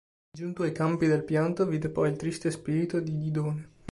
[0.31, 3.69] Giunto ai campi del pianto vide poi il triste spirito di Didone.